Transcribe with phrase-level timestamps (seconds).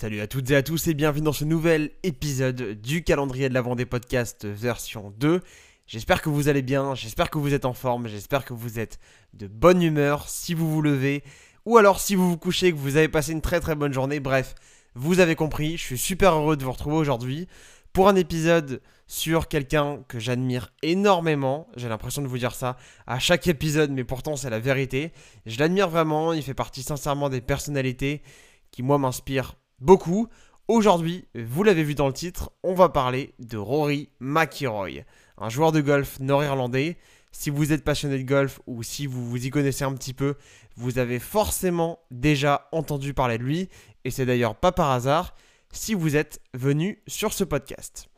[0.00, 3.54] Salut à toutes et à tous et bienvenue dans ce nouvel épisode du calendrier de
[3.54, 5.42] l'avant des podcasts version 2.
[5.86, 8.98] J'espère que vous allez bien, j'espère que vous êtes en forme, j'espère que vous êtes
[9.34, 11.22] de bonne humeur si vous vous levez
[11.66, 14.20] ou alors si vous vous couchez que vous avez passé une très très bonne journée.
[14.20, 14.54] Bref,
[14.94, 17.46] vous avez compris, je suis super heureux de vous retrouver aujourd'hui
[17.92, 21.68] pour un épisode sur quelqu'un que j'admire énormément.
[21.76, 25.12] J'ai l'impression de vous dire ça à chaque épisode, mais pourtant c'est la vérité.
[25.44, 28.22] Je l'admire vraiment, il fait partie sincèrement des personnalités
[28.70, 30.28] qui moi m'inspirent beaucoup.
[30.68, 35.04] Aujourd'hui, vous l'avez vu dans le titre, on va parler de Rory McIlroy,
[35.38, 36.96] un joueur de golf nord-irlandais.
[37.32, 40.34] Si vous êtes passionné de golf ou si vous vous y connaissez un petit peu,
[40.76, 43.68] vous avez forcément déjà entendu parler de lui,
[44.04, 45.34] et c'est d'ailleurs pas par hasard
[45.72, 48.08] si vous êtes venu sur ce podcast.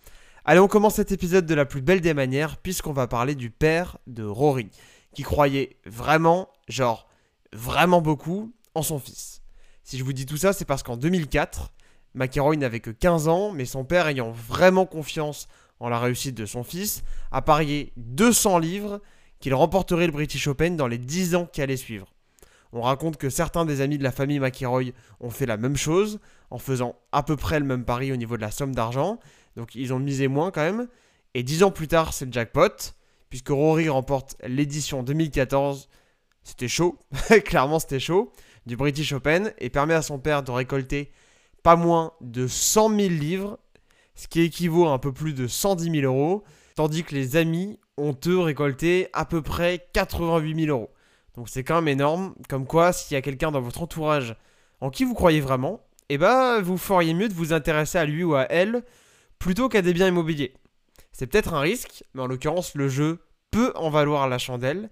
[0.44, 3.50] Allez, on commence cet épisode de la plus belle des manières, puisqu'on va parler du
[3.50, 4.70] père de Rory,
[5.14, 7.06] qui croyait vraiment, genre
[7.52, 9.41] vraiment beaucoup, en son fils.
[9.84, 11.72] Si je vous dis tout ça, c'est parce qu'en 2004,
[12.14, 15.48] McElroy n'avait que 15 ans, mais son père, ayant vraiment confiance
[15.80, 19.00] en la réussite de son fils, a parié 200 livres
[19.40, 22.14] qu'il remporterait le British Open dans les 10 ans qui allaient suivre.
[22.72, 26.20] On raconte que certains des amis de la famille McIlroy ont fait la même chose,
[26.50, 29.18] en faisant à peu près le même pari au niveau de la somme d'argent,
[29.56, 30.88] donc ils ont misé moins quand même.
[31.34, 32.94] Et 10 ans plus tard, c'est le jackpot,
[33.28, 35.88] puisque Rory remporte l'édition 2014.
[36.44, 36.98] C'était chaud,
[37.44, 38.32] clairement c'était chaud,
[38.66, 41.10] du British Open, et permet à son père de récolter
[41.62, 43.58] pas moins de 100 000 livres,
[44.14, 47.78] ce qui équivaut à un peu plus de 110 000 euros, tandis que les amis
[47.96, 50.90] ont eux récolté à peu près 88 000 euros.
[51.34, 54.36] Donc c'est quand même énorme, comme quoi s'il y a quelqu'un dans votre entourage
[54.80, 58.24] en qui vous croyez vraiment, eh ben vous feriez mieux de vous intéresser à lui
[58.24, 58.82] ou à elle
[59.38, 60.54] plutôt qu'à des biens immobiliers.
[61.12, 64.90] C'est peut-être un risque, mais en l'occurrence le jeu peut en valoir la chandelle,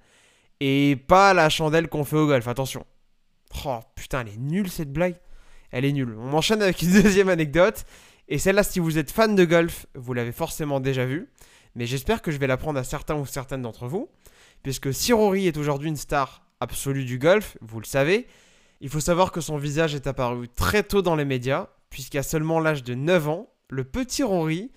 [0.60, 2.84] et pas la chandelle qu'on fait au golf, attention.
[3.64, 5.16] Oh putain, elle est nulle cette blague.
[5.70, 6.16] Elle est nulle.
[6.18, 7.84] On enchaîne avec une deuxième anecdote.
[8.28, 11.28] Et celle-là, si vous êtes fan de golf, vous l'avez forcément déjà vue.
[11.74, 14.08] Mais j'espère que je vais l'apprendre à certains ou certaines d'entre vous.
[14.62, 18.26] Puisque si Rory est aujourd'hui une star absolue du golf, vous le savez,
[18.80, 22.60] il faut savoir que son visage est apparu très tôt dans les médias, puisqu'à seulement
[22.60, 24.70] l'âge de 9 ans, le petit Rory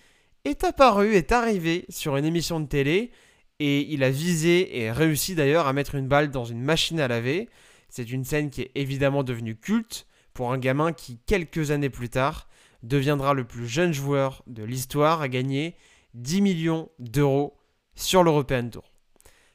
[0.45, 3.11] est apparu, est arrivé sur une émission de télé,
[3.59, 7.07] et il a visé et réussi d'ailleurs à mettre une balle dans une machine à
[7.07, 7.49] laver.
[7.95, 12.09] C'est une scène qui est évidemment devenue culte pour un gamin qui, quelques années plus
[12.09, 12.47] tard,
[12.81, 15.75] deviendra le plus jeune joueur de l'histoire à gagner
[16.15, 17.55] 10 millions d'euros
[17.93, 18.91] sur l'European Tour.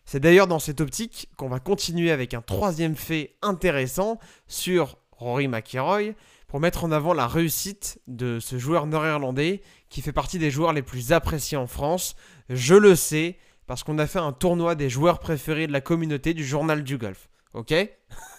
[0.04, 5.48] C'est d'ailleurs dans cette optique qu'on va continuer avec un troisième fait intéressant sur Rory
[5.48, 6.12] McIlroy
[6.46, 10.74] pour mettre en avant la réussite de ce joueur nord-irlandais qui fait partie des joueurs
[10.74, 12.14] les plus appréciés en France.
[12.50, 16.34] Je le sais parce qu'on a fait un tournoi des joueurs préférés de la communauté
[16.34, 17.28] du journal du golf.
[17.58, 17.74] Ok?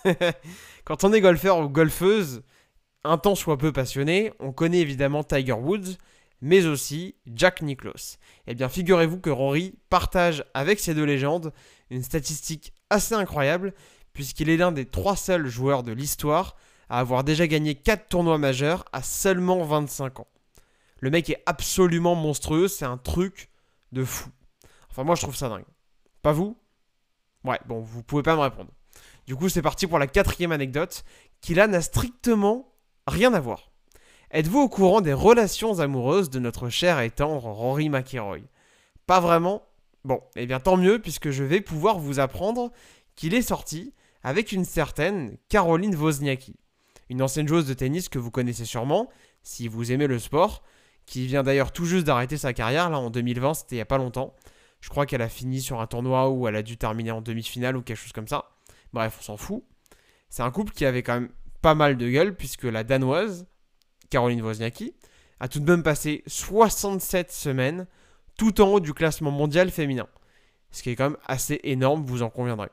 [0.85, 2.41] Quand on est golfeur ou golfeuse,
[3.03, 5.97] un temps soit peu passionné, on connaît évidemment Tiger Woods,
[6.40, 8.18] mais aussi Jack Nicklaus.
[8.47, 11.52] Eh bien, figurez-vous que Rory partage avec ces deux légendes
[11.90, 13.74] une statistique assez incroyable,
[14.13, 16.56] puisqu'il est l'un des trois seuls joueurs de l'histoire
[16.88, 20.28] à avoir déjà gagné 4 tournois majeurs à seulement 25 ans.
[21.02, 23.50] Le mec est absolument monstrueux, c'est un truc
[23.91, 24.29] de fou.
[24.90, 25.66] Enfin, moi je trouve ça dingue.
[26.22, 26.58] Pas vous?
[27.44, 28.72] Ouais, bon, vous pouvez pas me répondre.
[29.29, 31.03] Du coup, c'est parti pour la quatrième anecdote,
[31.40, 32.73] qui là n'a strictement
[33.06, 33.69] rien à voir.
[34.31, 38.40] Êtes-vous au courant des relations amoureuses de notre cher et tendre Rory McIlroy?
[39.06, 39.62] Pas vraiment
[40.03, 42.72] Bon, eh bien tant mieux, puisque je vais pouvoir vous apprendre
[43.16, 46.56] qu'il est sorti avec une certaine Caroline Wozniacki,
[47.11, 49.09] une ancienne joueuse de tennis que vous connaissez sûrement,
[49.44, 50.63] si vous aimez le sport,
[51.06, 53.85] qui vient d'ailleurs tout juste d'arrêter sa carrière, là en 2020, c'était il n'y a
[53.85, 54.34] pas longtemps.
[54.81, 57.78] Je crois qu'elle a fini sur un tournoi où elle a dû terminer en demi-finale
[57.78, 58.46] ou quelque chose comme ça.
[58.94, 59.64] Bref, on s'en fout.
[60.30, 61.30] C'est un couple qui avait quand même
[61.62, 63.48] pas mal de gueule, puisque la Danoise,
[64.10, 64.94] Caroline Wozniacki,
[65.40, 67.88] a tout de même passé 67 semaines
[68.38, 70.08] tout en haut du classement mondial féminin.
[70.72, 72.70] Ce qui est quand même assez énorme, vous en conviendrez.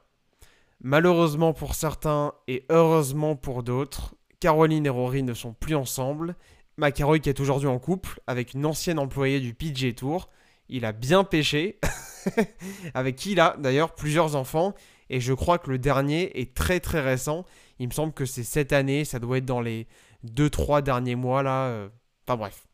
[0.81, 6.37] Malheureusement pour certains et heureusement pour d'autres, Caroline et Rory ne sont plus ensemble.
[6.77, 10.29] McElroy qui est aujourd'hui en couple avec une ancienne employée du PG Tour.
[10.69, 11.81] Il a bien pêché,
[12.95, 14.75] avec qui il a d'ailleurs plusieurs enfants.
[15.11, 17.45] Et je crois que le dernier est très très récent.
[17.79, 19.87] Il me semble que c'est cette année, ça doit être dans les
[20.25, 21.67] 2-3 derniers mois là.
[21.67, 21.89] euh.
[22.27, 22.67] Enfin bref.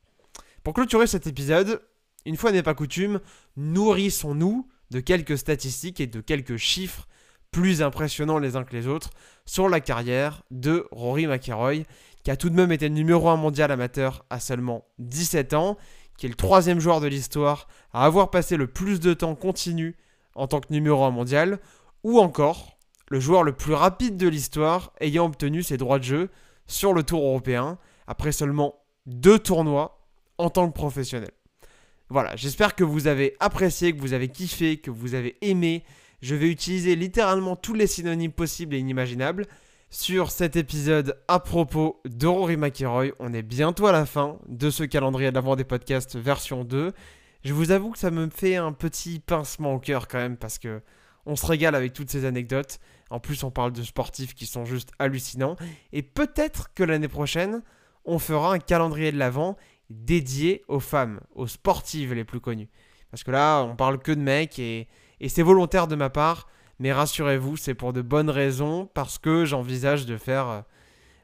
[0.62, 1.82] Pour clôturer cet épisode,
[2.24, 3.20] une fois n'est pas coutume,
[3.56, 7.08] nourrissons-nous de quelques statistiques et de quelques chiffres
[7.50, 9.10] plus impressionnants les uns que les autres
[9.44, 11.84] sur la carrière de Rory McIlroy,
[12.22, 15.76] qui a tout de même été numéro 1 mondial amateur à seulement 17 ans,
[16.16, 19.96] qui est le troisième joueur de l'histoire à avoir passé le plus de temps continu
[20.34, 21.58] en tant que numéro 1 mondial,
[22.02, 22.78] ou encore
[23.08, 26.30] le joueur le plus rapide de l'histoire ayant obtenu ses droits de jeu
[26.66, 28.74] sur le Tour européen après seulement
[29.06, 30.06] deux tournois
[30.38, 31.30] en tant que professionnel.
[32.08, 35.84] Voilà, j'espère que vous avez apprécié, que vous avez kiffé, que vous avez aimé.
[36.20, 39.46] Je vais utiliser littéralement tous les synonymes possibles et inimaginables
[39.90, 42.56] sur cet épisode à propos de Rory.
[43.18, 46.92] On est bientôt à la fin de ce calendrier de des podcasts version 2.
[47.44, 50.58] Je vous avoue que ça me fait un petit pincement au cœur quand même parce
[50.58, 50.80] que
[51.26, 52.80] on se régale avec toutes ces anecdotes.
[53.10, 55.56] En plus, on parle de sportifs qui sont juste hallucinants.
[55.92, 57.62] Et peut-être que l'année prochaine,
[58.04, 59.56] on fera un calendrier de l'avant
[59.90, 62.68] dédié aux femmes, aux sportives les plus connues.
[63.10, 64.88] Parce que là, on parle que de mecs et,
[65.20, 66.48] et c'est volontaire de ma part.
[66.78, 70.60] Mais rassurez-vous, c'est pour de bonnes raisons parce que j'envisage de faire, euh,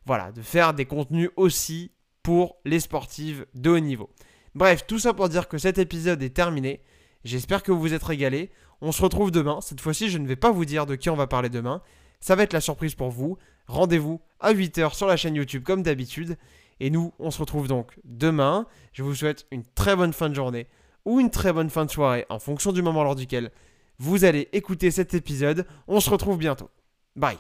[0.07, 1.91] voilà, de faire des contenus aussi
[2.23, 4.11] pour les sportives de haut niveau.
[4.55, 6.83] Bref, tout ça pour dire que cet épisode est terminé.
[7.25, 8.51] J'espère que vous vous êtes régalés.
[8.81, 9.61] On se retrouve demain.
[9.61, 11.83] Cette fois-ci, je ne vais pas vous dire de qui on va parler demain.
[12.21, 13.39] Ça va être la surprise pour vous.
[13.67, 16.37] Rendez-vous à 8h sur la chaîne YouTube comme d'habitude.
[16.81, 18.67] Et nous, on se retrouve donc demain.
[18.93, 20.69] Je vous souhaite une très bonne fin de journée
[21.05, 23.51] ou une très bonne fin de soirée en fonction du moment lors duquel
[23.99, 25.67] vous allez écouter cet épisode.
[25.89, 26.71] On se retrouve bientôt.
[27.17, 27.39] Bye